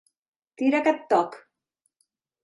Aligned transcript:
Tira 0.61 0.79
que 0.87 0.93
et 0.99 1.03
toc! 1.13 1.37